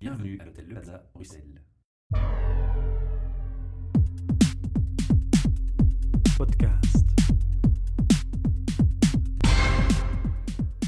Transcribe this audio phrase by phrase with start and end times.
[0.00, 1.60] Bienvenue à l'hôtel Le Plaza, Bruxelles.
[6.38, 7.06] Podcast.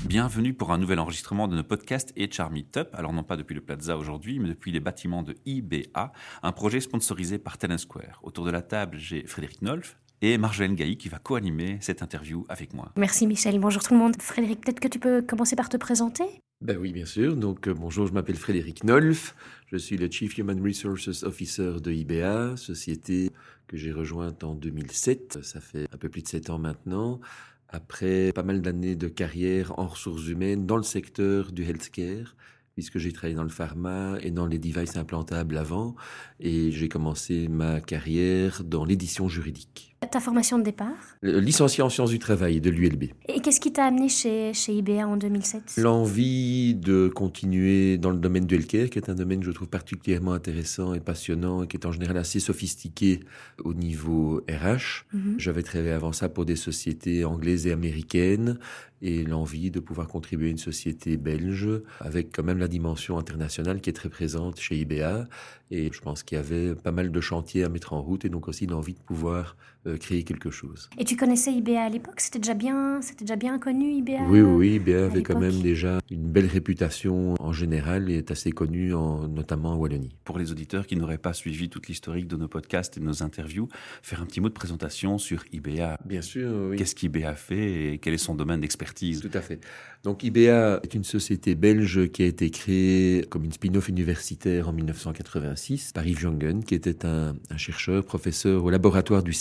[0.07, 2.89] Bienvenue pour un nouvel enregistrement de nos podcasts HR Meetup.
[2.95, 6.11] Alors non pas depuis le Plaza aujourd'hui, mais depuis les bâtiments de IBA,
[6.43, 8.19] un projet sponsorisé par Talent Square.
[8.23, 12.47] Autour de la table, j'ai Frédéric Nolf et Marjolaine Gailly qui va co-animer cette interview
[12.49, 12.93] avec moi.
[12.97, 14.17] Merci Michel, bonjour tout le monde.
[14.19, 16.25] Frédéric, peut-être que tu peux commencer par te présenter
[16.63, 17.35] Ben oui, bien sûr.
[17.37, 19.35] Donc euh, bonjour, je m'appelle Frédéric Nolf.
[19.67, 23.33] Je suis le Chief Human Resources Officer de IBA, société
[23.67, 25.41] que j'ai rejointe en 2007.
[25.43, 27.21] Ça fait un peu plus de sept ans maintenant.
[27.69, 32.37] Après pas mal d'années de carrière en ressources humaines dans le secteur du healthcare,
[32.75, 35.97] puisque j'ai travaillé dans le pharma et dans les devices implantables avant,
[36.39, 39.92] et j'ai commencé ma carrière dans l'édition juridique.
[40.11, 40.89] Ta formation de départ
[41.25, 43.05] Euh, Licencié en sciences du travail de l'ULB.
[43.29, 48.19] Et qu'est-ce qui t'a amené chez, chez IBA en 2007 L'envie de continuer dans le
[48.19, 51.67] domaine du healthcare, qui est un domaine que je trouve particulièrement intéressant et passionnant, et
[51.67, 53.21] qui est en général assez sophistiqué
[53.65, 55.07] au niveau RH.
[55.13, 55.35] Mhm.
[55.39, 58.59] J'avais travaillé avant ça pour des sociétés anglaises et américaines,
[59.03, 61.69] et l'envie de pouvoir contribuer à une société belge,
[62.01, 65.27] avec quand même la dimension internationale qui est très présente chez IBA.
[65.73, 68.29] Et je pense qu'il y avait pas mal de chantiers à mettre en route, et
[68.29, 70.89] donc aussi l'envie de pouvoir euh, créer quelque chose.
[70.97, 72.21] Et tu connaissais IBA à l'époque?
[72.21, 75.41] C'était déjà bien, c'était déjà bien connu IBA Oui, oui, oui, IBA à avait quand
[75.41, 80.15] même déjà une belle réputation en général et est assez connu en, notamment en Wallonie.
[80.25, 83.25] Pour les auditeurs qui n'auraient pas suivi toute l'historique de nos podcasts et de nos
[83.25, 83.69] interviews,
[84.03, 85.99] faire un petit mot de présentation sur IBA.
[86.05, 86.77] Bien sûr, oui.
[86.77, 89.21] Qu'est-ce qu'IBA fait et quel est son domaine d'expertise?
[89.21, 89.59] Tout à fait.
[90.05, 94.73] Donc IBA est une société belge qui a été créée comme une spin-off universitaire en
[94.73, 99.33] 1986 par Yves Jongen, qui était un, un chercheur, professeur au laboratoire du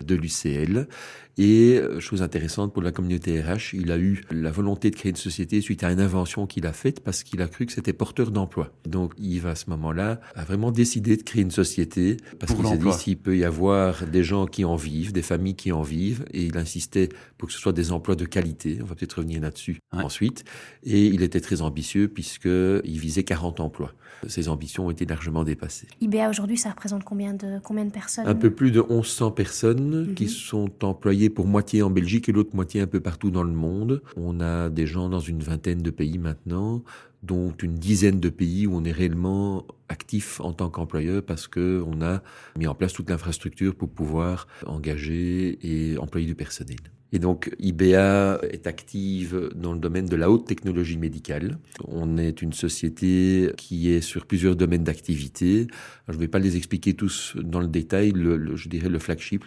[0.00, 0.88] de l'UCL.
[1.38, 5.10] Et euh, chose intéressante pour la communauté RH, il a eu la volonté de créer
[5.10, 7.94] une société suite à une invention qu'il a faite parce qu'il a cru que c'était
[7.94, 8.70] porteur d'emploi.
[8.86, 12.76] Donc Yves, à ce moment-là, a vraiment décidé de créer une société parce qu'il s'est
[12.76, 16.24] dit s'il peut y avoir des gens qui en vivent, des familles qui en vivent,
[16.32, 18.78] et il insistait pour que ce soit des emplois de qualité.
[18.82, 20.02] On va peut-être revenir là-dessus Ouais.
[20.04, 20.44] ensuite.
[20.84, 23.92] Et il était très ambitieux puisqu'il visait 40 emplois.
[24.28, 25.88] Ses ambitions ont été largement dépassées.
[26.00, 28.26] IBA aujourd'hui, ça représente combien de, combien de personnes?
[28.28, 30.14] Un peu plus de 1100 personnes Mhm.
[30.14, 33.52] qui sont employées pour moitié en Belgique et l'autre moitié un peu partout dans le
[33.52, 34.02] monde.
[34.16, 36.82] On a des gens dans une vingtaine de pays maintenant,
[37.22, 41.82] dont une dizaine de pays où on est réellement actif en tant qu'employeur parce que
[41.86, 42.22] on a
[42.56, 46.78] mis en place toute l'infrastructure pour pouvoir engager et employer du personnel.
[47.14, 51.58] Et donc IBA est active dans le domaine de la haute technologie médicale.
[51.86, 55.66] On est une société qui est sur plusieurs domaines d'activité.
[56.08, 58.12] Je ne vais pas les expliquer tous dans le détail.
[58.16, 59.44] Je dirais le flagship,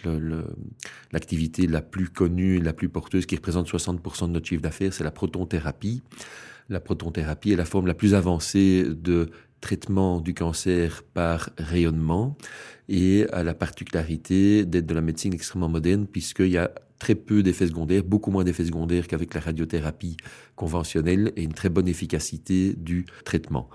[1.11, 5.03] l'activité la plus connue, la plus porteuse, qui représente 60% de notre chiffre d'affaires, c'est
[5.03, 6.03] la protonthérapie.
[6.69, 9.29] La protonthérapie est la forme la plus avancée de
[9.65, 12.37] traitement du cancer par rayonnement
[12.87, 17.41] et a la particularité d'être de la médecine extrêmement moderne puisqu'il y a très peu
[17.41, 20.17] d'effets secondaires, beaucoup moins d'effets secondaires qu'avec la radiothérapie
[20.55, 23.67] conventionnelle et une très bonne efficacité du traitement.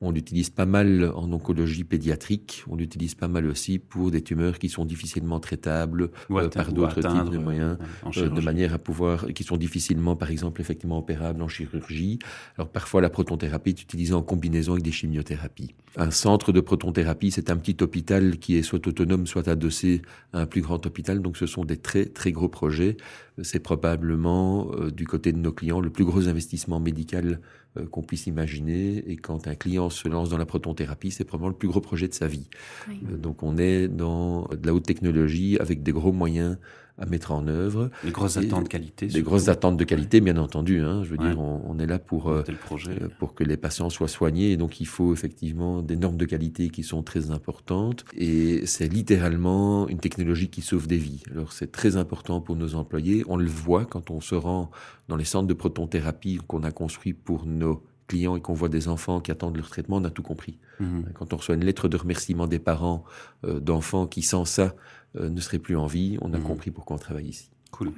[0.00, 4.58] On l'utilise pas mal en oncologie pédiatrique, on l'utilise pas mal aussi pour des tumeurs
[4.58, 8.40] qui sont difficilement traitables Ou euh, par d'autres types de moyens euh, en euh, de
[8.42, 12.18] manière à pouvoir, qui sont difficilement, par exemple, effectivement opérables en chirurgie.
[12.58, 15.74] Alors parfois, la protonthérapie est utilisée en combinaison avec des chimiothérapies.
[15.98, 20.02] Un centre de protonthérapie, c'est un petit hôpital qui est soit autonome, soit adossé
[20.34, 21.22] à un plus grand hôpital.
[21.22, 22.98] Donc ce sont des très très gros projets.
[23.42, 27.40] C'est probablement euh, du côté de nos clients le plus gros investissement médical
[27.78, 29.10] euh, qu'on puisse imaginer.
[29.10, 32.08] Et quand un client se lance dans la protonthérapie, c'est probablement le plus gros projet
[32.08, 32.48] de sa vie.
[32.88, 33.00] Oui.
[33.10, 36.58] Euh, Donc on est dans de la haute technologie avec des gros moyens
[36.98, 37.90] à mettre en œuvre.
[38.04, 39.06] Des grosses attentes de qualité.
[39.06, 39.26] Des surtout.
[39.28, 40.80] grosses attentes de qualité, bien entendu.
[40.80, 41.02] Hein.
[41.04, 41.28] Je veux Ouais.
[41.28, 42.92] dire, on, on est là pour, euh, projet.
[43.02, 44.52] euh, pour que les patients soient soignés.
[44.52, 48.04] Et donc, il faut effectivement des normes de qualité qui sont très importantes.
[48.16, 51.22] Et c'est littéralement une technologie qui sauve des vies.
[51.32, 53.24] Alors, c'est très important pour nos employés.
[53.28, 54.70] On le voit quand on se rend
[55.08, 58.86] dans les centres de protonthérapie qu'on a construits pour nos clients et qu'on voit des
[58.86, 60.58] enfants qui attendent leur traitement, on a tout compris.
[60.78, 61.06] Mhm.
[61.14, 63.02] Quand on reçoit une lettre de remerciement des parents
[63.44, 64.76] euh, d'enfants qui, sans ça,
[65.20, 66.44] ne seraient plus en vie, on a Mhm.
[66.44, 67.50] compris pourquoi on travaille ici.
[67.70, 67.92] Cool.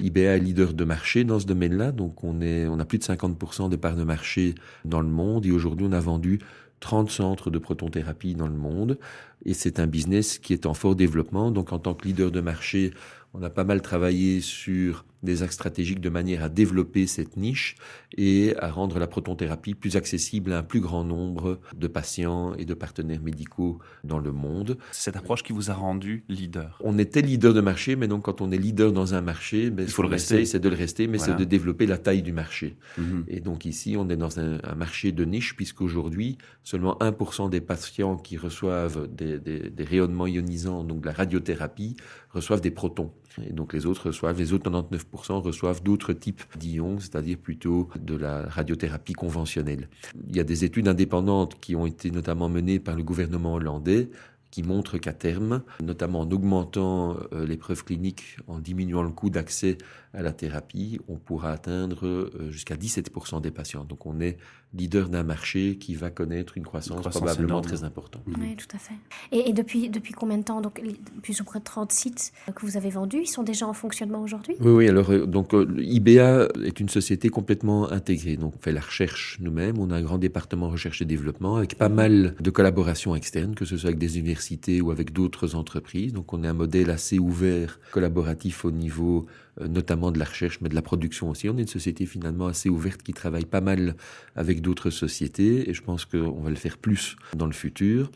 [0.00, 3.04] IBA est leader de marché dans ce domaine-là, donc on, est, on a plus de
[3.04, 4.54] 50% de parts de marché
[4.84, 6.40] dans le monde et aujourd'hui on a vendu
[6.80, 8.98] 30 centres de protonthérapie dans le monde
[9.46, 11.50] et c'est un business qui est en fort développement.
[11.50, 12.92] Donc en tant que leader de marché,
[13.32, 17.74] on a pas mal travaillé sur des axes stratégiques de manière à développer cette niche
[18.16, 22.64] et à rendre la protonthérapie plus accessible à un plus grand nombre de patients et
[22.64, 24.78] de partenaires médicaux dans le monde.
[24.92, 26.78] C'est cette approche qui vous a rendu leader.
[26.82, 29.82] On était leader de marché, mais donc quand on est leader dans un marché, ben,
[29.82, 30.46] il faut le rester.
[30.46, 31.34] C'est de le rester, mais Voilà.
[31.34, 32.76] c'est de développer la taille du marché.
[32.96, 33.24] Mhm.
[33.28, 37.60] Et donc ici, on est dans un, un marché de niche, puisqu'aujourd'hui, seulement 1% des
[37.60, 41.96] patients qui reçoivent des, des- des rayonnements ionisants, donc de la radiothérapie,
[42.30, 43.10] reçoivent des protons.
[43.42, 48.14] Et donc les autres reçoivent, les autres 99% reçoivent d'autres types d'ions, c'est-à-dire plutôt de
[48.16, 49.88] la radiothérapie conventionnelle.
[50.28, 54.08] Il y a des études indépendantes qui ont été notamment menées par le gouvernement hollandais
[54.50, 59.28] qui montrent qu'à terme, notamment en augmentant euh, les preuves cliniques, en diminuant le coût
[59.28, 59.76] d'accès
[60.16, 63.84] à la thérapie, on pourra atteindre euh, jusqu'à 17% des patients.
[63.84, 64.38] Donc on est
[64.74, 67.64] leader d'un marché qui va connaître une croissance, croissance probablement énorme.
[67.64, 68.22] très importante.
[68.26, 68.94] Oui, tout à fait.
[69.32, 72.32] Et, et depuis, depuis combien de temps Donc, les- plus ou près de 30 sites
[72.48, 74.54] euh, que vous avez vendus, ils sont déjà en fonctionnement aujourd'hui?
[74.60, 74.88] Oui, oui.
[74.88, 78.36] Alors, euh, donc, IBA est une société complètement intégrée.
[78.36, 79.78] Donc, on fait la recherche nous-mêmes.
[79.78, 83.64] On a un grand département recherche et développement avec pas mal de collaborations externes, que
[83.64, 86.12] ce soit avec des universités ou avec d'autres entreprises.
[86.12, 89.26] Donc, on a un modèle assez ouvert, collaboratif au niveau
[89.60, 91.48] notamment de la recherche, mais de la production aussi.
[91.48, 93.96] On est une société finalement assez ouverte qui travaille pas mal
[94.34, 98.10] avec d'autres sociétés et je pense qu'on va le faire plus dans le futur.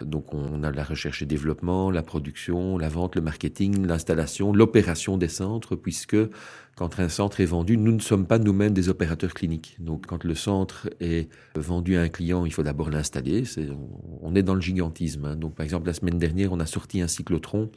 [0.00, 5.18] Donc on a la recherche et développement, la production, la vente, le marketing, l'installation, l'opération
[5.18, 6.16] des centres, puisque
[6.76, 9.76] quand un centre est vendu, nous ne sommes pas nous-mêmes des opérateurs cliniques.
[9.78, 13.44] Donc quand le centre est vendu à un client, il faut d'abord l'installer.
[14.22, 15.24] On est dans le gigantisme.
[15.24, 15.36] hein.
[15.36, 17.70] Donc par exemple, la semaine dernière, on a sorti un cyclotron.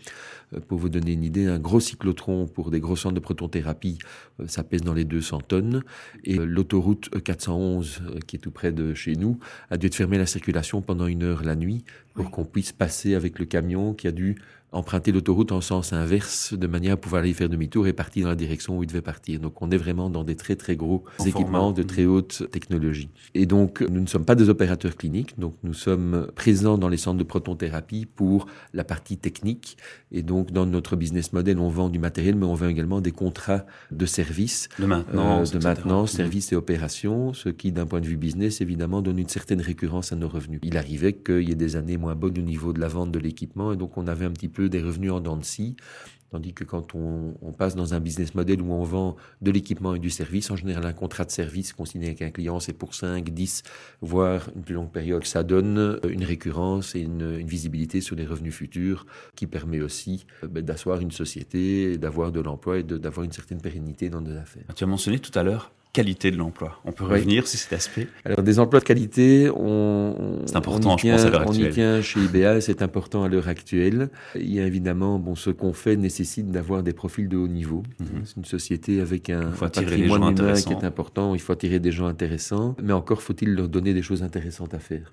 [0.53, 3.99] Euh, Pour vous donner une idée, un gros cyclotron pour des gros centres de protonthérapie,
[4.39, 5.83] euh, ça pèse dans les 200 tonnes.
[6.23, 9.37] Et euh, l'autoroute E411, euh, qui est tout près de chez nous,
[9.69, 11.83] a dû être fermer la circulation pendant une heure la nuit
[12.13, 12.31] pour Oui.
[12.31, 14.37] qu'on puisse passer avec le camion qui a dû
[14.71, 18.29] emprunter l'autoroute en sens inverse de manière à pouvoir aller faire demi-tour et partir dans
[18.29, 19.39] la direction où il devait partir.
[19.39, 21.73] Donc on est vraiment dans des très très gros En équipements format.
[21.73, 23.09] de très haute technologie.
[23.33, 26.97] Et donc nous ne sommes pas des opérateurs cliniques, donc nous sommes présents dans les
[26.97, 29.77] centres de protonthérapie pour la partie technique.
[30.11, 33.11] Et donc dans notre business model, on vend du matériel, mais on vend également des
[33.13, 35.49] contrats de services De maintenance.
[35.49, 35.67] euh, de etc.
[35.67, 36.17] maintenance, Mhm.
[36.17, 40.11] services et opérations, ce qui, d'un point de vue business, évidemment, donne une certaine récurrence
[40.11, 40.59] à nos revenus.
[40.63, 43.19] Il arrivait qu'il y ait des années moins bonnes au niveau de la vente de
[43.19, 45.75] l'équipement, et donc on avait un petit peu des revenus en dents de scie.
[46.29, 49.99] Tandis que quand on, passe dans un business model où on vend de l'équipement et
[49.99, 53.29] du service, en général un contrat de service consigné avec un client, c'est pour 5,
[53.29, 53.63] 10,
[54.01, 55.23] voire une plus longue période.
[55.25, 59.05] Ça donne euh, une récurrence et une, visibilité sur les revenus futurs
[59.35, 63.61] qui permet aussi euh, ben, d'asseoir une société, d'avoir de l'emploi et d'avoir une certaine
[63.61, 64.65] pérennité dans nos affaires.
[64.75, 66.79] Tu as mentionné tout à l'heure qualité de l'emploi.
[66.85, 67.13] On peut Oui.
[67.13, 68.07] revenir sur cet aspect.
[68.23, 71.43] Alors des emplois de qualité, on, C'est important, on y je tient, pense, à l'heure
[71.47, 71.73] on y actuelle.
[71.73, 74.09] tient chez IBA, c'est important à l'heure actuelle.
[74.35, 77.81] Il y a évidemment, bon, ce qu'on fait nécessite d'avoir des profils de haut niveau.
[77.99, 78.07] Mhm.
[78.25, 81.33] C'est une société avec un, un patrimoine humain qui est important.
[81.33, 84.79] Il faut attirer des gens intéressants, mais encore faut-il leur donner des choses intéressantes à
[84.79, 85.11] faire.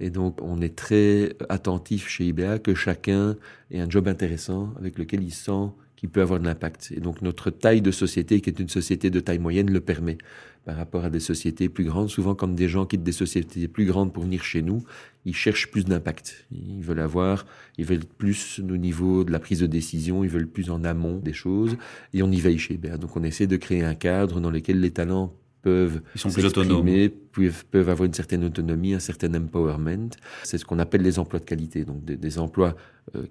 [0.00, 3.36] Et donc, on est très attentif chez IBA que chacun
[3.70, 5.68] ait un job intéressant avec lequel il sent
[6.02, 6.92] qu'il peut avoir de l'impact.
[6.96, 10.18] Et donc, notre taille de société, qui est une société de taille moyenne, le permet
[10.64, 12.10] par rapport à des sociétés plus grandes.
[12.10, 14.82] Souvent, quand des gens quittent des sociétés plus grandes pour venir chez nous,
[15.24, 16.44] ils cherchent plus d'impact.
[16.50, 17.46] Ils veulent avoir,
[17.78, 21.18] ils veulent plus au niveau de la prise de décision, ils veulent plus en amont
[21.18, 21.76] des choses,
[22.12, 22.96] et on y veille chez BA.
[22.96, 25.32] Donc, on essaie de créer un cadre dans lequel les talents
[25.62, 26.84] peuvent Ils sont plus autonomes.
[27.30, 30.10] peuvent, peuvent avoir une certaine autonomie, un certain empowerment.
[30.42, 32.74] C'est ce qu'on appelle les emplois de qualité, donc des, des emplois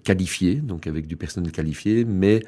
[0.04, 2.42] qualifiés, donc avec du personnel qualifié, mais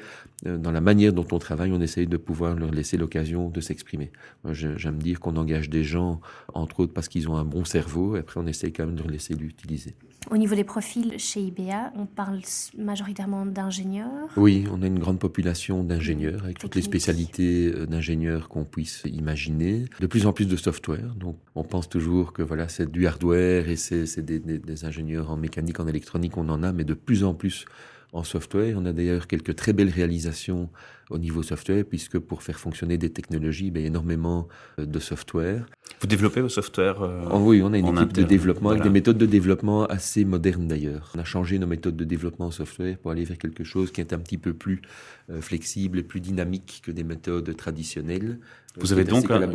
[0.45, 3.61] euh, dans la manière dont on travaille, on essaye de pouvoir leur laisser l'occasion de
[3.61, 4.11] s'exprimer.
[4.51, 6.21] J'aime dire qu'on engage des gens,
[6.53, 9.01] entre autres parce qu'ils ont un bon cerveau, et après on essaye quand même de
[9.01, 9.95] leur laisser l'utiliser.
[10.31, 12.39] Au niveau des profils chez IBA, on parle
[12.79, 14.29] majoritairement d'ingénieurs.
[14.37, 19.03] Oui, on a une grande population d'ingénieurs, avec toutes les spécialités euh, d'ingénieurs qu'on puisse
[19.05, 19.85] imaginer.
[19.99, 21.13] De plus en plus de software.
[21.15, 24.85] Donc, on pense toujours que voilà, c'est du hardware et c'est c'est des, des- des
[24.85, 27.65] ingénieurs en mécanique, en électronique, on en a, mais de plus en plus
[28.13, 28.75] en software.
[28.77, 30.69] On a d'ailleurs quelques très belles réalisations
[31.09, 34.47] au niveau software, puisque pour faire fonctionner des technologies, ben, il y a énormément
[34.79, 35.65] euh, de software.
[36.01, 38.89] Vous développez vos softwares euh, Oh oui, on a une équipe de développement avec des
[38.89, 41.11] méthodes de développement assez modernes d'ailleurs.
[41.15, 44.01] On a changé nos méthodes de développement en software pour aller vers quelque chose qui
[44.01, 44.81] est un petit peu plus
[45.29, 48.39] euh, flexible et plus dynamique que des méthodes traditionnelles.
[48.77, 49.49] Vous avez donc un-.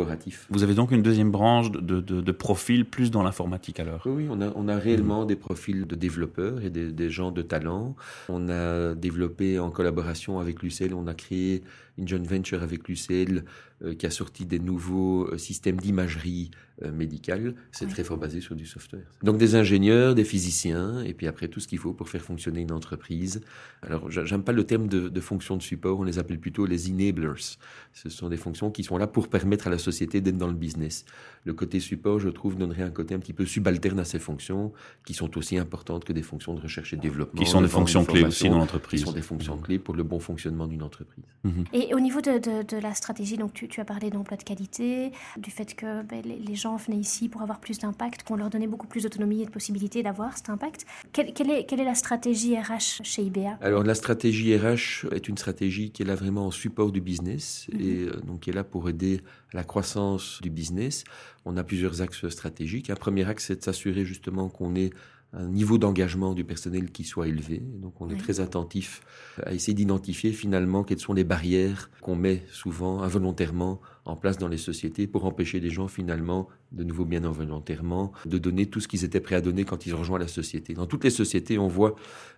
[0.49, 4.27] Vous avez donc une deuxième branche de, de, de profil plus dans l'informatique alors Oui,
[4.31, 7.95] on a, on a réellement des profils de développeurs et des, des gens de talent.
[8.29, 11.63] On a développé en collaboration avec l'UCL, on a créé
[12.01, 13.45] une joint venture avec l'UCL
[13.85, 16.51] euh, qui a sorti des nouveaux euh, systèmes d'imagerie
[16.93, 17.55] médicale.
[17.73, 19.05] C'est très fort basé sur du software.
[19.23, 22.61] Donc des ingénieurs, des physiciens, et puis après tout ce qu'il faut pour faire fonctionner
[22.61, 23.41] une entreprise.
[23.83, 26.91] Alors j'aime pas le terme de, de fonction de support, on les appelle plutôt les
[26.91, 27.59] enablers.
[27.93, 30.55] Ce sont des fonctions qui sont là pour permettre à la société d'être dans le
[30.55, 31.05] business.
[31.45, 34.73] Le côté support, je trouve, donnerait un côté un petit peu subalterne à ces fonctions,
[35.07, 37.41] qui sont aussi importantes que des fonctions de recherche et de développement.
[37.41, 39.01] Qui sont des fonctions clés aussi dans l'entreprise.
[39.01, 41.25] Qui sont des fonctions clés pour le bon fonctionnement d'une entreprise.
[41.45, 41.65] Mhm.
[41.73, 44.43] Et au niveau de, de, de, la stratégie, donc tu, tu as parlé d'emploi de
[44.43, 48.37] qualité, du fait que ben, les, les, gens venaient ici pour avoir plus d'impact, qu'on
[48.37, 50.87] leur donnait beaucoup plus d'autonomie et de possibilités d'avoir cet impact.
[51.13, 55.29] Quelle, quelle, est, quelle est la stratégie RH chez IBA Alors la stratégie RH est
[55.29, 57.81] une stratégie qui est là vraiment en support du business mhm.
[57.81, 59.21] et euh, donc qui est là pour aider
[59.53, 61.05] à la croissance du business.
[61.45, 62.91] On a plusieurs axes stratégiques.
[62.91, 64.91] Un premier axe, c'est de s'assurer justement qu'on ait
[65.33, 67.63] un niveau d'engagement du personnel qui soit élevé.
[67.81, 69.03] Donc on est très attentif
[69.45, 74.49] à essayer d'identifier finalement quelles sont les barrières qu'on met souvent involontairement en place dans
[74.49, 78.89] les sociétés pour empêcher les gens finalement, de nouveau bien involontairement, de donner tout ce
[78.89, 80.75] qu'ils étaient prêts à donner quand ils rejoignent la société.
[80.75, 81.95] Dans toutes les sociétés, on voit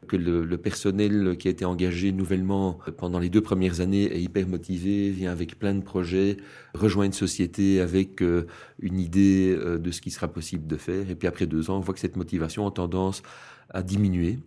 [0.08, 4.20] que le, le, personnel qui a été engagé nouvellement pendant les deux premières années est
[4.20, 6.36] hyper motivé, vient avec plein de projets,
[6.74, 8.46] rejoint une société avec euh,
[8.80, 11.10] une idée euh, de ce qui sera possible de faire.
[11.10, 13.22] Et puis après deux ans, on voit que cette motivation a tendance
[13.70, 14.38] à diminuer.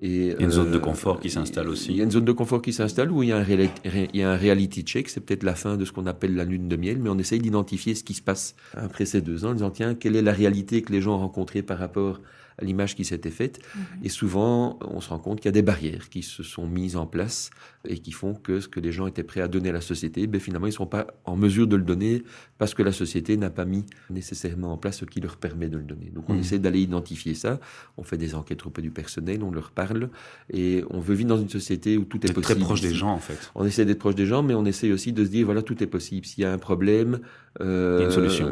[0.00, 1.90] Et, il y a une zone de euh, confort qui s'installe aussi.
[1.90, 4.08] Il y a une zone de confort qui s'installe où il y, a un il
[4.14, 5.08] y a un reality check.
[5.08, 7.38] C'est peut-être la fin de ce qu'on appelle la lune de miel, mais on essaye
[7.38, 10.32] d'identifier ce qui se passe après ces deux ans en disant, tiens, quelle est la
[10.32, 12.20] réalité que les gens ont rencontrée par rapport
[12.58, 13.60] à l'image qui s'était faite.
[13.74, 13.82] Mhm.
[14.04, 16.96] Et souvent, on se rend compte qu'il y a des barrières qui se sont mises
[16.96, 17.50] en place
[17.88, 20.26] et qui font que ce que les gens étaient prêts à donner à la société,
[20.26, 22.22] ben finalement, ils ne sont pas en mesure de le donner
[22.58, 25.78] parce que la société n'a pas mis nécessairement en place ce qui leur permet de
[25.78, 26.10] le donner.
[26.14, 26.40] Donc, on mhm.
[26.40, 27.60] essaie d'aller identifier ça.
[27.96, 30.10] On fait des enquêtes auprès du personnel, on leur parle
[30.52, 32.42] et on veut vivre dans une société où tout est, possible.
[32.42, 33.50] très proche des gens, en fait.
[33.54, 35.82] On essaie d'être proche des gens, mais on essaie aussi de se dire, voilà, tout
[35.82, 36.26] est possible.
[36.26, 37.20] S'il y a un problème,
[37.60, 38.50] euh, il y a une solution.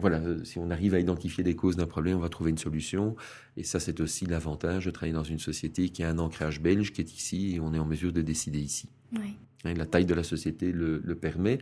[0.00, 2.95] voilà, si on arrive à identifier les causes d'un problème, on va trouver une solution.
[3.56, 6.92] Et ça, c'est aussi l'avantage de travailler dans une société qui a un ancrage belge,
[6.92, 8.88] qui est ici, et on est en mesure de décider ici.
[9.12, 9.36] Oui.
[9.64, 11.58] Hein, la taille de la société le, le permet.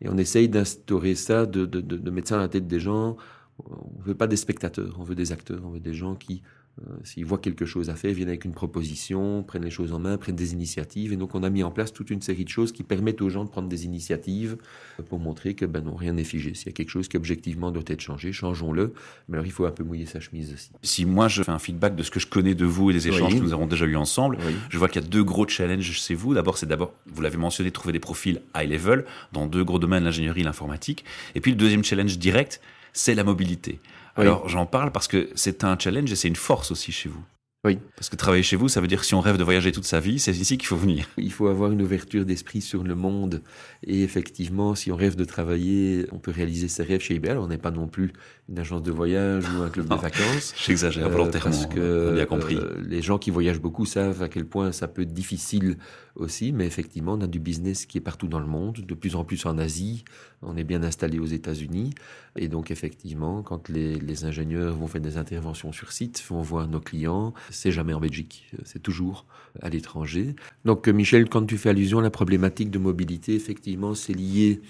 [0.00, 3.16] Et on essaye d'instaurer ça, de, de, de, mettre ça dans la tête des gens.
[3.58, 6.42] On veut pas des spectateurs, on veut des acteurs, on veut des gens qui
[7.04, 10.16] s'ils voient quelque chose à faire, viennent avec une proposition, prennent les choses en main,
[10.16, 11.12] prennent des initiatives.
[11.12, 13.30] Et donc, on a mis en place toute une série de choses qui permettent aux
[13.30, 14.56] gens de prendre des initiatives
[15.08, 16.54] pour montrer que, ben non, rien n'est figé.
[16.54, 18.92] S'il y a quelque chose qui objectivement doit être changé, changeons-le.
[19.28, 20.70] Mais alors, il faut un peu mouiller sa chemise aussi.
[20.82, 23.08] Si moi, je fais un feedback de ce que je connais de vous et des
[23.08, 25.90] échanges que nous avons déjà eu ensemble, je vois qu'il y a deux gros challenges
[25.92, 26.34] chez vous.
[26.34, 30.04] D'abord, c'est d'abord, vous l'avez mentionné, trouver des profils high level dans deux gros domaines,
[30.04, 31.04] l'ingénierie et l'informatique.
[31.34, 32.60] Et puis, le deuxième challenge direct,
[32.92, 33.78] c'est la mobilité.
[34.18, 37.22] Alors j'en parle parce que c'est un challenge et c'est une force aussi chez vous.
[37.64, 37.78] Oui.
[37.96, 39.84] Parce que travailler chez vous, ça veut dire que si on rêve de voyager toute
[39.84, 41.08] sa vie, c'est ici qu'il faut venir.
[41.16, 43.42] Il faut avoir une ouverture d'esprit sur le monde.
[43.84, 47.36] Et effectivement, si on rêve de travailler, on peut réaliser ses rêves chez IBL.
[47.36, 48.12] On n'est pas non plus
[48.48, 50.54] une agence de voyage ou un club de vacances.
[50.66, 51.50] J'exagère euh, volontairement.
[51.50, 52.58] Parce que bien compris.
[52.82, 55.76] Les gens qui voyagent beaucoup savent à quel point ça peut être difficile
[56.16, 56.52] aussi.
[56.52, 59.24] Mais effectivement, on a du business qui est partout dans le monde, de plus en
[59.24, 60.04] plus en Asie.
[60.40, 61.92] On est bien installé aux États-Unis.
[62.36, 66.68] Et donc, effectivement, quand les, les ingénieurs vont faire des interventions sur site, vont voir
[66.68, 69.26] nos clients, c'est jamais en Belgique, c'est toujours
[69.60, 70.36] à l'étranger.
[70.64, 74.60] Donc Michel, quand tu fais allusion à la problématique de mobilité, effectivement, c'est lié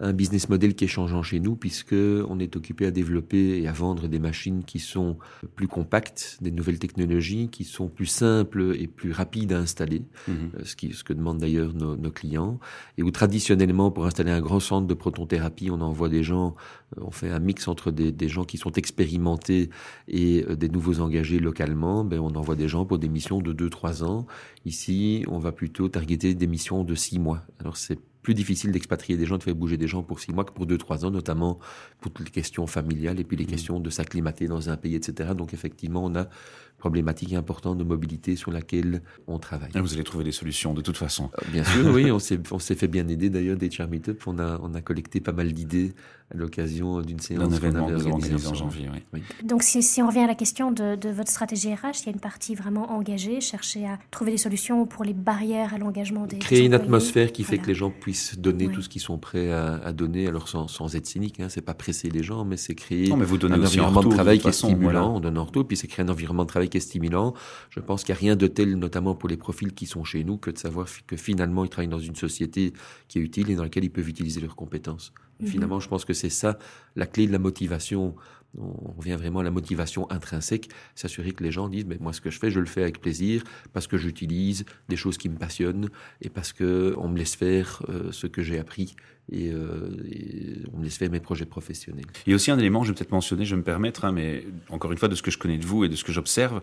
[0.00, 3.68] un business model qui est changeant chez nous puisque on est occupé à développer et
[3.68, 5.18] à vendre des machines qui sont
[5.54, 10.50] plus compactes, des nouvelles technologies qui sont plus simples et plus rapides à installer, mhm.
[10.56, 12.58] euh, ce, qui, ce que demandent d'ailleurs nos, nos, clients,
[12.96, 16.54] et où traditionnellement pour installer un grand centre de protonthérapie, on envoie des gens,
[16.96, 19.68] euh, on fait un mix entre des, des gens qui sont expérimentés
[20.08, 23.52] et euh, des nouveaux engagés localement, ben on envoie des gens pour des missions de
[23.52, 24.26] 2-3 ans.
[24.64, 27.42] Ici, on va plutôt targeter des missions de 6 mois.
[27.60, 30.44] Alors c'est plus difficile d'expatrier des gens, de faire bouger des gens pour six mois
[30.44, 31.58] que pour deux, trois ans, notamment
[32.00, 33.48] pour toutes les questions familiales et puis les mmh.
[33.48, 35.30] questions de s'acclimater dans un pays, etc.
[35.36, 36.28] Donc effectivement, on a
[36.82, 39.70] problématique importante de mobilité sur laquelle on travaille.
[39.72, 41.30] Et vous allez trouver des solutions de toute façon.
[41.38, 42.18] Euh, bien sûr, oui, on
[42.58, 44.20] s'est, fait bien aider d'ailleurs des Char Meetup.
[44.26, 45.92] On a, on a collecté pas mal d'idées
[46.34, 48.90] à l'occasion d'une séance qu'on avait organisée en janvier.
[49.12, 49.22] Oui.
[49.44, 52.08] Donc si, si, on revient à la question de, de, votre stratégie RH, il y
[52.08, 56.26] a une partie vraiment engagée, chercher à trouver des solutions pour les barrières à l'engagement
[56.26, 59.18] des Créer une atmosphère qui fait que les gens puissent donner tout ce qu'ils sont
[59.18, 61.38] prêts à, à donner, alors sans, sans être cynique.
[61.38, 61.46] Hein.
[61.48, 64.08] C'est pas presser les gens, mais c'est créer non, mais vous donnez un environnement de
[64.08, 65.14] travail qui est stimulant.
[65.14, 67.34] On donne en retour, puis c'est créer un environnement de travail qui est stimulant
[67.70, 70.24] je pense qu'il n'y a rien de tel, notamment pour les profils qui sont chez
[70.24, 72.72] nous, que de savoir que finalement ils travaillent dans une société
[73.08, 75.12] qui est utile et dans laquelle ils peuvent utiliser leurs compétences.
[75.40, 75.48] Mhm.
[75.48, 76.58] Finalement, je pense que c'est ça
[76.96, 78.14] la clé de la motivation
[78.58, 82.20] On revient vraiment à la motivation intrinsèque, s'assurer que les gens disent, mais moi ce
[82.20, 83.42] que je fais, je le fais avec plaisir,
[83.72, 85.88] parce que j'utilise des choses qui me passionnent
[86.20, 88.94] et parce que on me laisse faire euh, ce que j'ai appris
[89.32, 92.04] euh, et, on me laisse faire mes projets professionnels.
[92.26, 94.12] Il y a aussi un élément, je vais peut-être mentionner, je vais me permettre, hein,
[94.12, 96.12] mais encore une fois, de ce que je connais de vous et de ce que
[96.12, 96.60] j'observe,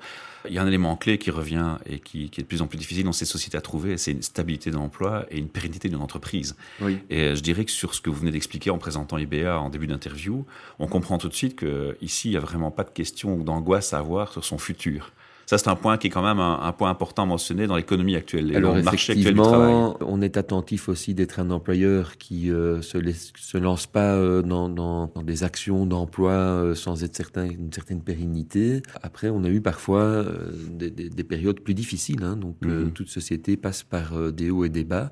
[0.47, 2.77] il y a un élément clé qui revient et qui, est de plus en plus
[2.77, 6.01] difficile dans ces sociétés à trouver, c'est une stabilité de l'emploi et une pérennité d'une
[6.01, 6.55] entreprise.
[6.81, 6.99] Oui.
[7.09, 9.87] Et je dirais que sur ce que vous venez d'expliquer en présentant IBA en début
[9.87, 10.45] d'interview,
[10.79, 11.55] on comprend tout de suite
[11.99, 15.11] qu'ici, il n'y a vraiment pas de question ou d'angoisse à avoir sur son futur.
[15.49, 18.55] Ça, c'est un point qui est quand même un, point important mentionné dans l'économie actuelle,
[18.55, 19.95] Alors, le marché actuel du travail.
[20.01, 22.99] On est attentif aussi d'être un employeur qui euh, se,
[23.35, 27.73] se lance pas euh, dans, dans, dans, des actions d'emploi euh, sans être certain d'une
[27.73, 28.83] certaine pérennité.
[29.01, 32.21] Après, on a eu parfois euh, des, des, des, périodes plus difficiles.
[32.21, 32.91] Hein, donc, mhm.
[32.91, 35.09] toute société passe par des hauts et des bas.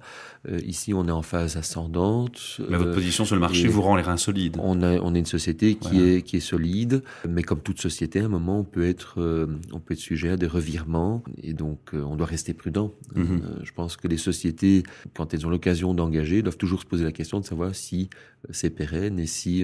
[0.63, 2.61] ici, on est en phase ascendante.
[2.69, 4.57] Mais votre position sur le marché vous rend les reins solides.
[4.61, 8.19] On, a, on est une société qui, est, qui est solide, mais comme toute société,
[8.19, 9.15] à un moment, on peut être,
[9.73, 12.93] on peut être sujet des revirements et donc euh, on doit rester prudent.
[13.15, 13.41] Mhm.
[13.43, 17.05] Euh, je pense que les sociétés, quand elles ont l'occasion d'engager, doivent toujours se poser
[17.05, 18.09] la question de savoir si
[18.43, 19.63] euh, c'est pérenne et si,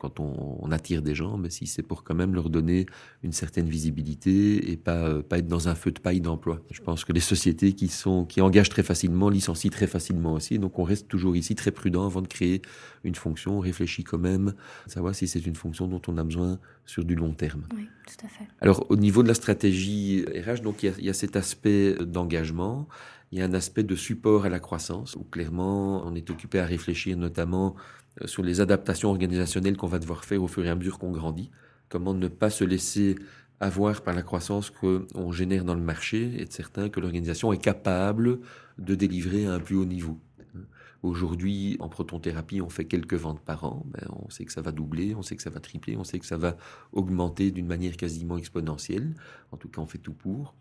[0.00, 2.86] quand on, attire des gens, mais si c'est pour quand même leur donner
[3.22, 6.60] une certaine visibilité et pas, pas être dans un feu de paille d'emploi.
[6.72, 10.58] Je pense que les sociétés qui, sont, qui engagent très facilement licencient très facilement aussi.
[10.58, 12.62] Donc on reste toujours ici très prudent avant de créer
[13.04, 13.58] une fonction.
[13.58, 14.54] On réfléchit quand même
[14.86, 17.64] à savoir si c'est une fonction dont on a besoin sur du long terme.
[17.74, 18.44] Oui, tout à fait.
[18.60, 22.88] Alors au niveau de la stratégie, RH, donc il y a, cet aspect d'engagement,
[23.32, 26.58] il y a un aspect de support à la croissance, où clairement on est occupé
[26.58, 27.74] à réfléchir notamment
[28.22, 31.10] euh, sur les adaptations organisationnelles qu'on va devoir faire au fur et à mesure qu'on
[31.10, 31.50] grandit,
[31.88, 33.16] comment ne pas se laisser
[33.60, 38.40] avoir par la croissance qu'on génère dans le marché, être certain que l'organisation est capable
[38.78, 40.20] de délivrer à un plus haut niveau.
[41.02, 43.84] Aujourd'hui, en protonthérapie, on fait quelques ventes par an.
[43.86, 46.18] Ben, on sait que ça va doubler, on sait que ça va tripler, on sait
[46.18, 46.56] que ça va
[46.92, 49.14] augmenter d'une manière quasiment exponentielle.
[49.52, 50.54] En tout cas, on fait tout pour.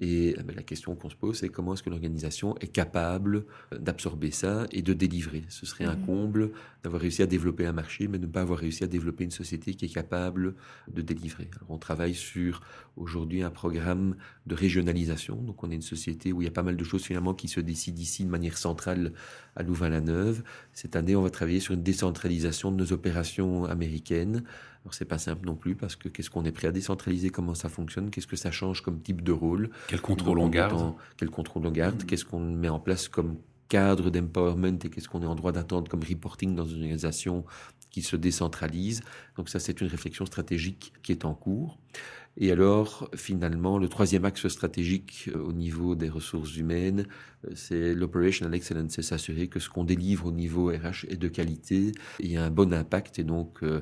[0.00, 3.46] Et eh ben, la question qu'on se pose, c'est comment est-ce que l'organisation est capable
[3.72, 5.42] d'absorber ça et de délivrer?
[5.48, 6.06] Ce serait un mhm.
[6.06, 6.52] comble
[6.84, 9.32] d'avoir réussi à développer un marché, mais de ne pas avoir réussi à développer une
[9.32, 10.54] société qui est capable
[10.86, 11.50] de délivrer.
[11.56, 12.62] Alors, on travaille sur
[12.96, 14.14] aujourd'hui un programme
[14.46, 15.36] de régionalisation.
[15.36, 17.48] Donc, on est une société où il y a pas mal de choses finalement qui
[17.48, 19.12] se décident ici de manière centrale
[19.56, 20.42] à Louvain-la-Neuve.
[20.72, 24.42] Cette année, on va travailler sur une décentralisation de nos opérations américaines.
[24.84, 27.54] Alors c'est pas simple non plus parce que qu'est-ce qu'on est prêt à décentraliser, comment
[27.54, 31.30] ça fonctionne, qu'est-ce que ça change comme type de rôle, quel contrôle on garde, quel
[31.30, 33.36] contrôle on garde, qu'est-ce qu'on met en place comme
[33.68, 37.44] cadre d'empowerment et qu'est-ce qu'on est en droit d'attendre comme reporting dans une organisation
[37.90, 39.02] qui se décentralise?
[39.36, 41.78] Donc ça, c'est une réflexion stratégique qui est en cours.
[42.40, 47.06] Et alors, finalement, le troisième axe stratégique euh, au niveau des ressources humaines,
[47.44, 51.26] euh, c'est l'operational excellence, c'est s'assurer que ce qu'on délivre au niveau RH est de
[51.26, 53.18] qualité et a un bon impact.
[53.18, 53.80] Et donc, euh,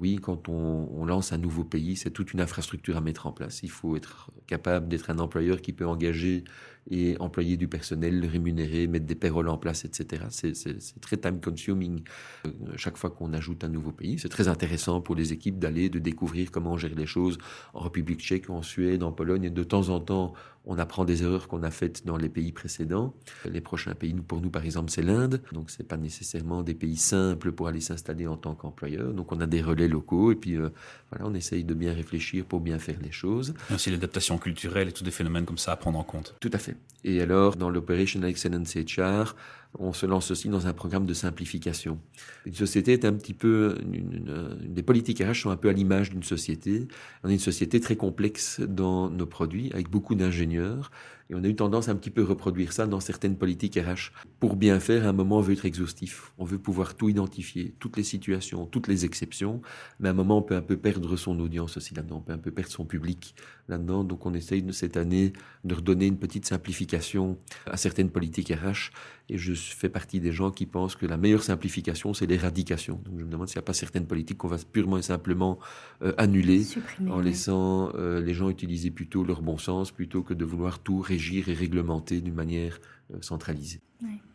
[0.00, 3.62] oui, quand on, lance un nouveau pays, c'est toute une infrastructure à mettre en place.
[3.62, 6.44] Il faut être capable d'être un employeur qui peut engager
[6.90, 10.24] et employer du personnel, le rémunérer, mettre des payrolls en place, etc.
[10.30, 12.02] C'est très time consuming.
[12.46, 15.88] Euh, chaque fois qu'on ajoute un nouveau pays, c'est très intéressant pour les équipes d'aller,
[15.88, 17.38] de découvrir comment on gère les choses
[17.72, 19.44] en République tchèque, en Suède, en Pologne.
[19.44, 22.52] Et de temps en temps, on apprend des erreurs qu'on a faites dans les pays
[22.52, 23.14] précédents.
[23.44, 25.42] Les prochains pays, pour nous, par exemple, c'est l'Inde.
[25.52, 29.12] Donc, c'est pas nécessairement des pays simples pour aller s'installer en tant qu'employeur.
[29.12, 30.70] Donc, on a des relais locaux et puis, euh,
[31.12, 33.54] voilà, on essaye de bien réfléchir pour bien faire les choses.
[33.70, 36.34] Et aussi l'adaptation culturelle et tous des phénomènes comme ça à prendre en compte.
[36.40, 36.74] Tout à fait.
[37.04, 39.36] Et alors, dans l'Operational Excellence HR,
[39.78, 41.98] on se lance aussi dans un programme de simplification.
[42.44, 46.10] Une société est un petit peu, une, des politiques RH sont un peu à l'image
[46.10, 46.88] d'une société.
[47.24, 50.90] On est une société très complexe dans nos produits, avec beaucoup d'ingénieurs.
[51.30, 54.12] Et on a eu tendance à un petit peu reproduire ça dans certaines politiques RH.
[54.38, 56.32] Pour bien faire, à un moment, on veut être exhaustif.
[56.36, 59.62] On veut pouvoir tout identifier, toutes les situations, toutes les exceptions.
[59.98, 62.18] Mais à un moment, on peut un peu perdre son audience aussi là-dedans.
[62.18, 63.34] On peut un peu perdre son public
[63.68, 64.04] là-dedans.
[64.04, 65.32] Donc, on essaye cette année
[65.64, 68.90] de redonner une petite simplification à certaines politiques RH.
[69.30, 73.00] Et je fais partie des gens qui pensent que la meilleure simplification, c'est l'éradication.
[73.04, 75.58] Donc, je me demande s'il n'y a pas certaines politiques qu'on va purement et simplement
[76.02, 76.64] euh, annuler
[77.08, 81.00] en laissant euh, les gens utiliser plutôt leur bon sens plutôt que de vouloir tout
[81.00, 82.80] régir et réglementer d'une manière
[83.12, 83.80] euh, centralisée.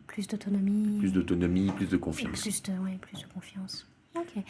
[0.06, 0.98] plus d'autonomie.
[0.98, 2.40] Plus d'autonomie, plus de confiance.
[2.40, 3.86] plus de, plus de confiance.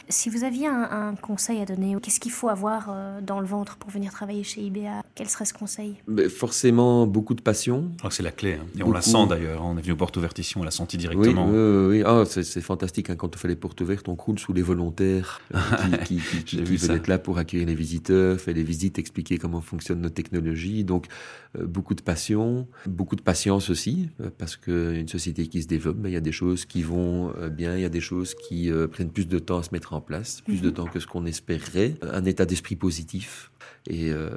[0.09, 3.77] Si vous aviez un, conseil à donner, qu'est-ce qu'il faut avoir euh, dans le ventre
[3.77, 5.97] pour venir travailler chez IBA Quel serait ce conseil?
[6.29, 7.91] Forcément, beaucoup de passion.
[8.03, 8.55] Que c'est la clé.
[8.55, 8.67] Hein.
[8.79, 9.65] Et on la sent d'ailleurs.
[9.65, 11.49] On est venu aux portes ouvertes ici, on l'a senti directement.
[11.49, 13.11] Oui, oui, ah, c'est fantastique.
[13.11, 13.17] Hein.
[13.17, 15.59] Quand on fait les portes ouvertes, on croule sous les volontaires euh,
[16.05, 20.01] qui, qui, veulent être là pour accueillir les visiteurs, faire les visites, expliquer comment fonctionnent
[20.01, 20.85] nos technologies.
[20.85, 21.07] Donc,
[21.59, 26.11] euh, beaucoup de passion, beaucoup de patience aussi, parce qu'une société qui se développe, il
[26.11, 29.27] y a des choses qui vont bien, il y a des choses qui prennent plus
[29.27, 30.75] de temps temps à se mettre en place, plus de mhm.
[30.75, 33.51] temps que ce qu'on espérerait, un état d'esprit positif.
[33.87, 34.29] Et euh,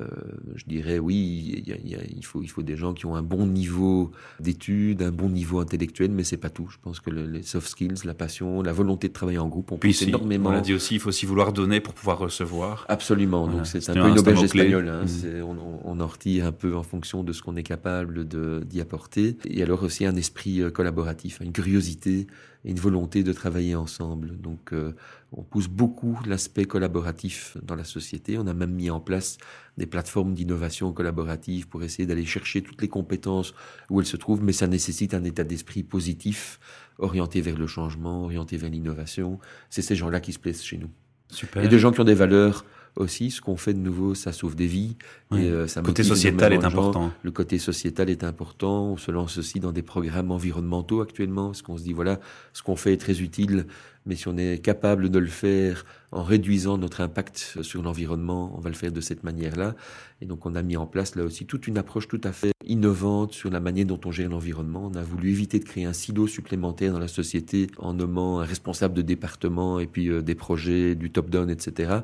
[0.56, 5.02] je dirais, oui, il, faut, il faut des gens qui ont un bon niveau d'études,
[5.02, 6.70] un bon niveau intellectuel, mais c'est pas tout.
[6.72, 9.78] Je pense que les soft skills, la passion, la volonté de travailler en groupe, on
[9.78, 10.50] peut énormément.
[10.50, 12.86] On l'a dit aussi, il faut aussi vouloir donner pour pouvoir recevoir.
[12.88, 13.48] Absolument.
[13.48, 14.88] Donc c'est un peu une auberge espagnole.
[14.88, 15.06] Hein.
[15.06, 15.44] Mhm.
[15.44, 18.26] On, on, en retire un peu en fonction de ce qu'on est capable
[18.66, 19.38] d'y apporter.
[19.46, 22.28] Et alors aussi un esprit euh, collaboratif, une curiosité
[22.66, 24.40] et une volonté de travailler ensemble.
[24.40, 24.94] Donc euh,
[25.32, 28.38] on pousse beaucoup l'aspect collaboratif dans la société.
[28.38, 29.38] On a même mis en place
[29.78, 33.54] des plateformes d'innovation collaborative pour essayer d'aller chercher toutes les compétences
[33.90, 36.60] où elles se trouvent, mais ça nécessite un état d'esprit positif,
[36.98, 39.40] orienté vers le changement, orienté vers l'innovation.
[39.70, 40.90] C'est ces gens-là qui se plaisent chez nous.
[41.30, 41.64] Super.
[41.64, 42.66] Et des gens qui ont des valeurs
[42.96, 43.32] aussi.
[43.32, 44.96] Ce qu'on fait de nouveau, ça sauve des vies.
[45.32, 47.12] Et, euh, ça le côté sociétal est important.
[47.24, 48.86] Le côté sociétal est important.
[48.86, 52.20] On se lance aussi dans des programmes environnementaux actuellement, parce qu'on se dit, voilà,
[52.54, 53.66] ce qu'on fait est très utile,
[54.06, 58.60] mais si on est capable de le faire en réduisant notre impact sur l'environnement, on
[58.60, 59.76] va le faire de cette manière-là.
[60.22, 62.52] Et donc on a mis en place là aussi toute une approche tout à fait
[62.66, 64.90] innovante sur la manière dont on gère l'environnement.
[64.92, 68.46] On a voulu éviter de créer un silo supplémentaire dans la société en nommant un
[68.46, 72.02] responsable de département et puis euh, des projets, du top-down, etc.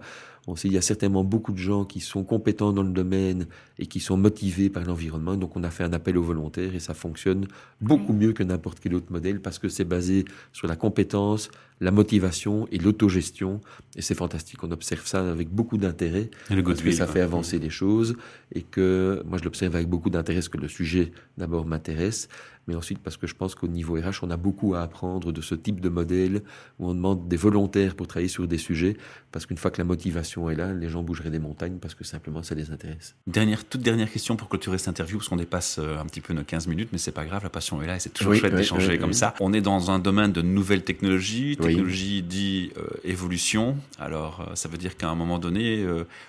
[0.49, 3.47] On sait, il y a certainement beaucoup de gens qui sont compétents dans le domaine
[3.79, 5.35] et qui sont motivés par l'environnement.
[5.35, 7.47] Donc, on a fait un appel aux volontaires et ça fonctionne
[7.81, 11.91] beaucoup mieux que n'importe quel autre modèle parce que c'est basé sur la compétence, la
[11.91, 13.61] motivation et l'autogestion.
[13.95, 14.63] Et c'est fantastique.
[14.63, 16.29] On observe ça avec beaucoup d'intérêt.
[16.49, 18.15] Parce que ça fait avancer les choses
[18.53, 22.27] et que moi, je l'observe avec beaucoup d'intérêt parce que le sujet d'abord m'intéresse
[22.67, 25.41] mais ensuite parce que je pense qu'au niveau RH, on a beaucoup à apprendre de
[25.41, 26.43] ce type de modèle
[26.79, 28.97] où on demande des volontaires pour travailler sur des sujets,
[29.31, 32.03] parce qu'une fois que la motivation est là, les gens bougeraient des montagnes parce que
[32.03, 33.15] simplement ça les intéresse.
[33.25, 36.33] Dernière, toute dernière question pour clôturer cette interview, parce qu'on dépasse euh, un petit peu
[36.33, 38.55] nos 15 minutes, mais c'est pas grave, la passion est là et c'est toujours chouette
[38.55, 39.33] d'échanger comme ça.
[39.39, 43.77] On est dans un domaine de nouvelles technologies, technologie dit euh, évolution.
[43.99, 45.85] Alors euh, ça veut dire qu'à un moment donné,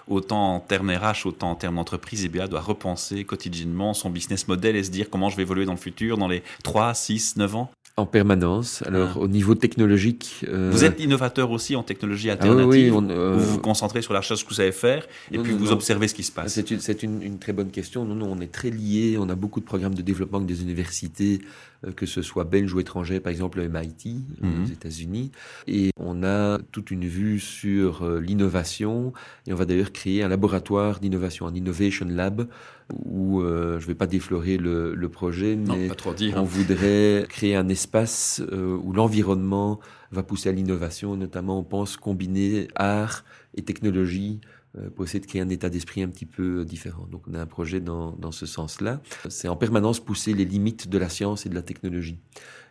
[0.07, 4.77] autant en termes RH, autant en termes d'entreprise, EBA doit repenser quotidiennement son business model
[4.77, 7.57] et se dire comment je vais évoluer dans le futur, dans les 3, 6, 9
[7.57, 8.83] ans en permanence.
[8.87, 9.19] Alors, ah.
[9.19, 10.45] au niveau technologique.
[10.49, 12.95] Euh, vous êtes innovateur aussi en technologie ah alternative.
[12.95, 15.73] oui, euh, Vous vous concentrez sur la chose que vous savez faire et puis vous
[15.73, 16.53] observez ce qui se passe.
[16.53, 18.05] C'est une, une, très bonne question.
[18.05, 19.17] Non, non, on est très liés.
[19.19, 21.41] On a beaucoup de programmes de développement avec des universités,
[21.87, 24.65] euh, que ce soit belges ou étrangers, par exemple le MIT mhm.
[24.65, 25.33] aux États-Unis.
[25.67, 29.13] Et on a toute une vue sur l'innovation.
[29.47, 32.47] Et on va d'ailleurs créer un laboratoire d'innovation, un Innovation Lab,
[33.05, 35.91] où je ne vais pas déflorer le, le projet, mais
[36.37, 39.79] on voudrait créer un espace espace euh, où l'environnement
[40.11, 43.25] va pousser à l'innovation, notamment on pense combiner art
[43.55, 44.41] et technologie
[44.77, 47.07] euh, pour essayer de créer un état d'esprit un petit peu différent.
[47.11, 49.01] Donc on a un projet dans, dans ce sens-là.
[49.29, 52.19] C'est en permanence pousser les limites de la science et de la technologie.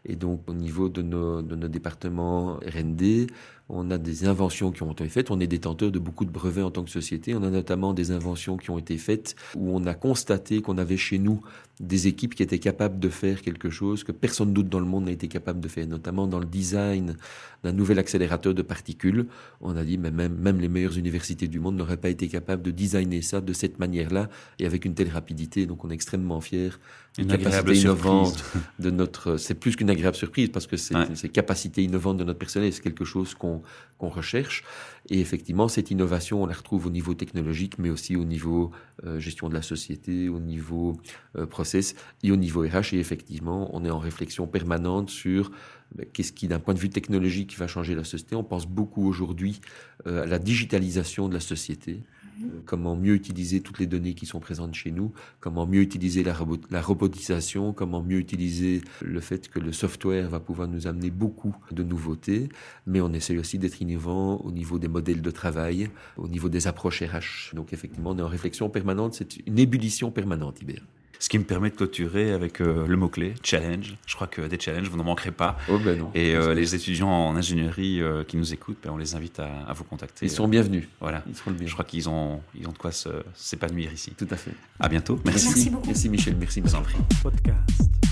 [0.05, 3.27] Et donc au niveau de nos, de nos départements RD,
[3.69, 6.63] on a des inventions qui ont été faites, on est détenteur de beaucoup de brevets
[6.63, 9.85] en tant que société, on a notamment des inventions qui ont été faites où on
[9.85, 11.41] a constaté qu'on avait chez nous
[11.79, 15.05] des équipes qui étaient capables de faire quelque chose que personne d'autre dans le monde
[15.05, 17.17] n'a été capable de faire, notamment dans le design
[17.63, 19.27] d'un nouvel accélérateur de particules.
[19.61, 22.63] On a dit, mais même, même les meilleures universités du monde n'auraient pas été capables
[22.63, 25.65] de designer ça de cette manière-là et avec une telle rapidité.
[25.67, 26.71] Donc on est extrêmement fiers
[27.17, 28.43] une capacité innovante
[28.79, 29.37] de notre.
[29.37, 32.83] C'est plus qu'une agréable surprise parce que c'est ces capacités innovantes de notre personnel, c'est
[32.83, 33.56] quelque chose qu'on
[33.97, 34.63] qu'on recherche.
[35.09, 38.71] Et effectivement, cette innovation, on la retrouve au niveau technologique, mais aussi au niveau
[39.05, 40.97] euh, gestion de la société, au niveau
[41.35, 42.93] euh, process et au niveau RH.
[42.93, 45.51] Et effectivement, on est en réflexion permanente sur
[45.95, 48.35] ben, qu'est-ce qui, d'un point de vue technologique, va changer la société.
[48.35, 49.61] On pense beaucoup aujourd'hui
[50.05, 52.03] euh, à la digitalisation de la société.
[52.43, 56.23] Euh, comment mieux utiliser toutes les données qui sont présentes chez nous, comment mieux utiliser
[56.23, 56.33] la,
[56.81, 61.83] robotisation, comment mieux utiliser le fait que le software va pouvoir nous amener beaucoup de
[61.83, 62.49] nouveautés,
[62.85, 66.67] mais on essaie aussi d'être innovant au niveau des modèles de travail, au niveau des
[66.67, 67.55] approches RH.
[67.55, 70.81] Donc effectivement, on est en réflexion permanente, c'est une ébullition permanente, Iber.
[71.19, 73.95] Ce qui me permet de clôturer avec euh, le mot-clé, challenge.
[74.05, 75.57] Je crois que des challenges, vous n'en manquerez pas.
[75.69, 76.11] Oh ben non.
[76.13, 79.73] Et euh, les étudiants en ingénierie euh, qui nous écoutent, ben, on les invite à,
[79.73, 80.25] vous contacter.
[80.25, 80.87] Ils sont bienvenus.
[80.99, 81.23] Voilà.
[81.27, 82.91] Ils seront Je crois qu'ils ont, ils ont de quoi
[83.33, 84.13] s'épanouir ici.
[84.17, 84.51] Tout à fait.
[84.79, 85.19] À bientôt.
[85.25, 85.47] Merci.
[85.47, 85.87] Merci beaucoup.
[85.87, 86.35] Merci Michel.
[86.39, 86.61] Merci.
[86.61, 86.97] Vous en prie.
[87.21, 88.06] Podcast.